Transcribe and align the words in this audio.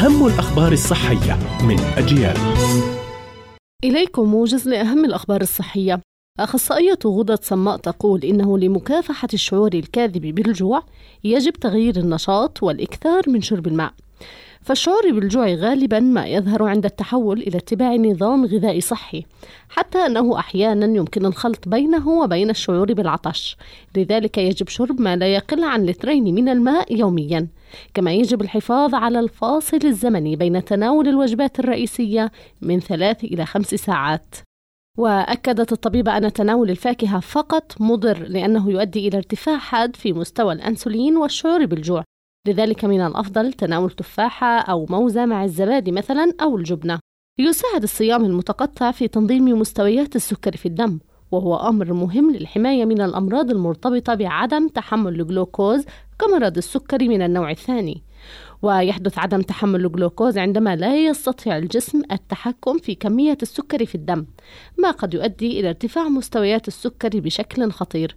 أهم 0.00 0.26
الأخبار 0.26 0.72
الصحية 0.72 1.38
من 1.62 1.80
أجيال. 1.80 2.36
إليكم 3.84 4.22
موجز 4.22 4.68
لأهم 4.68 5.04
الأخبار 5.04 5.40
الصحية. 5.40 6.00
أخصائية 6.38 6.98
غدد 7.06 7.42
صماء 7.42 7.76
تقول 7.76 8.24
إنه 8.24 8.58
لمكافحة 8.58 9.28
الشعور 9.34 9.74
الكاذب 9.74 10.34
بالجوع 10.34 10.82
يجب 11.24 11.52
تغيير 11.52 11.96
النشاط 11.96 12.62
والإكثار 12.62 13.22
من 13.28 13.40
شرب 13.40 13.66
الماء. 13.66 13.92
فالشعور 14.62 15.12
بالجوع 15.12 15.54
غالبا 15.54 16.00
ما 16.00 16.26
يظهر 16.26 16.62
عند 16.62 16.84
التحول 16.84 17.38
إلى 17.40 17.58
اتباع 17.58 17.94
نظام 17.94 18.44
غذائي 18.44 18.80
صحي 18.80 19.24
حتى 19.68 19.98
أنه 19.98 20.38
أحيانا 20.38 20.96
يمكن 20.96 21.26
الخلط 21.26 21.68
بينه 21.68 22.08
وبين 22.08 22.50
الشعور 22.50 22.92
بالعطش. 22.92 23.56
لذلك 23.96 24.38
يجب 24.38 24.68
شرب 24.68 25.00
ما 25.00 25.16
لا 25.16 25.34
يقل 25.34 25.64
عن 25.64 25.86
لترين 25.86 26.34
من 26.34 26.48
الماء 26.48 26.96
يوميا 26.96 27.48
كما 27.94 28.12
يجب 28.12 28.40
الحفاظ 28.40 28.94
على 28.94 29.20
الفاصل 29.20 29.80
الزمني 29.84 30.36
بين 30.36 30.64
تناول 30.64 31.08
الوجبات 31.08 31.60
الرئيسية 31.60 32.32
من 32.62 32.80
ثلاث 32.80 33.24
إلى 33.24 33.46
خمس 33.46 33.74
ساعات. 33.74 34.34
وأكدت 34.98 35.72
الطبيبة 35.72 36.16
أن 36.16 36.32
تناول 36.32 36.70
الفاكهة 36.70 37.20
فقط 37.20 37.72
مضر 37.80 38.18
لأنه 38.18 38.70
يؤدي 38.70 39.08
إلى 39.08 39.16
ارتفاع 39.16 39.58
حاد 39.58 39.96
في 39.96 40.12
مستوى 40.12 40.52
الأنسولين 40.52 41.16
والشعور 41.16 41.66
بالجوع. 41.66 42.04
لذلك 42.46 42.84
من 42.84 43.00
الأفضل 43.00 43.52
تناول 43.52 43.90
تفاحة 43.90 44.58
أو 44.58 44.86
موزة 44.90 45.26
مع 45.26 45.44
الزبادي 45.44 45.92
مثلا 45.92 46.32
أو 46.42 46.56
الجبنة. 46.56 46.98
يساعد 47.38 47.82
الصيام 47.82 48.24
المتقطع 48.24 48.90
في 48.90 49.08
تنظيم 49.08 49.44
مستويات 49.44 50.16
السكر 50.16 50.56
في 50.56 50.66
الدم 50.66 50.98
وهو 51.30 51.56
أمر 51.56 51.92
مهم 51.92 52.30
للحماية 52.30 52.84
من 52.84 53.00
الأمراض 53.00 53.50
المرتبطة 53.50 54.14
بعدم 54.14 54.68
تحمل 54.68 55.20
الجلوكوز 55.20 55.84
كمرض 56.18 56.56
السكري 56.56 57.08
من 57.08 57.22
النوع 57.22 57.50
الثاني. 57.50 58.02
ويحدث 58.62 59.18
عدم 59.18 59.42
تحمل 59.42 59.86
الجلوكوز 59.86 60.38
عندما 60.38 60.76
لا 60.76 60.96
يستطيع 60.96 61.56
الجسم 61.56 62.02
التحكم 62.12 62.78
في 62.78 62.94
كمية 62.94 63.38
السكر 63.42 63.86
في 63.86 63.94
الدم 63.94 64.26
ما 64.78 64.90
قد 64.90 65.14
يؤدي 65.14 65.60
إلى 65.60 65.68
ارتفاع 65.68 66.08
مستويات 66.08 66.68
السكر 66.68 67.20
بشكل 67.20 67.70
خطير. 67.70 68.16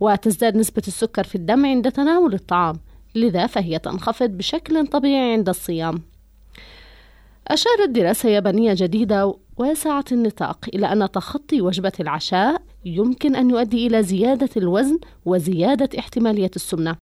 وتزداد 0.00 0.56
نسبة 0.56 0.82
السكر 0.88 1.24
في 1.24 1.34
الدم 1.34 1.66
عند 1.66 1.92
تناول 1.92 2.34
الطعام. 2.34 2.76
لذا 3.14 3.46
فهي 3.46 3.78
تنخفض 3.78 4.30
بشكل 4.30 4.86
طبيعي 4.86 5.32
عند 5.32 5.48
الصيام. 5.48 6.02
أشارت 7.48 7.88
دراسة 7.88 8.28
يابانية 8.28 8.74
جديدة 8.76 9.34
واسعة 9.56 10.04
النطاق 10.12 10.66
إلى 10.74 10.92
أن 10.92 11.10
تخطي 11.10 11.60
وجبة 11.60 11.92
العشاء 12.00 12.62
يمكن 12.84 13.36
أن 13.36 13.50
يؤدي 13.50 13.86
إلى 13.86 14.02
زيادة 14.02 14.48
الوزن 14.56 14.98
وزيادة 15.24 15.98
احتمالية 15.98 16.50
السمنة. 16.56 16.96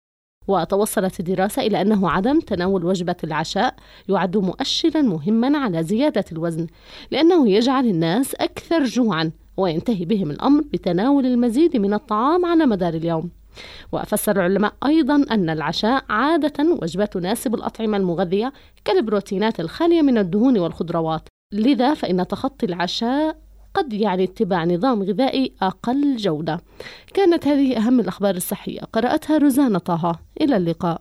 وتوصلت 0.49 1.21
الدراسة 1.21 1.63
إلى 1.63 1.81
أنه 1.81 2.11
عدم 2.11 2.41
تناول 2.41 2.85
وجبة 2.85 3.17
العشاء 3.25 3.75
يعد 4.09 4.37
مؤشرا 4.37 5.03
مهما 5.03 5.59
على 5.59 5.83
زيادة 5.83 6.25
الوزن 6.33 6.67
لأنه 7.11 7.49
يجعل 7.51 7.87
الناس 7.87 8.35
أكثر 8.35 8.85
جوعا 8.85 9.31
وينتهي 9.57 10.05
بهم 10.05 10.31
الأمر 10.31 10.65
بتناول 10.73 11.27
المزيد 11.27 11.77
من 11.77 11.95
الطعام 11.95 12.47
على 12.47 12.67
مدار 12.67 12.95
اليوم. 12.95 13.31
وفسر 13.93 14.33
العلماء 14.33 14.75
أيضا 14.87 15.25
أن 15.31 15.51
العشاء 15.51 16.05
عادة 16.09 16.77
وجبة 16.83 17.05
تناسب 17.05 17.55
الأطعمة 17.55 17.97
المغذية 17.97 18.53
كالبروتينات 18.85 19.61
الخالية 19.61 20.03
من 20.03 20.19
الدهون 20.19 20.59
والخضروات. 20.59 21.29
لذا 21.53 21.95
فإن 21.95 22.27
تخطي 22.29 22.67
العشاء 22.67 23.37
قد 23.75 23.93
يعني 23.93 24.25
اتباع 24.25 24.65
نظام 24.65 25.03
غذائي 25.03 25.53
أقل 25.63 26.17
جودة. 26.17 26.61
كانت 27.15 27.47
هذه 27.47 27.77
أهم 27.77 28.01
الأخبار 28.01 28.35
الصحية. 28.35 28.81
قرأتها 28.81 29.39
روزانا 29.39 29.79
طه. 29.79 30.19
إلى 30.41 30.57
اللقاء. 30.57 31.01